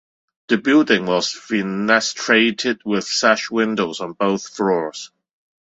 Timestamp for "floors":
4.47-5.11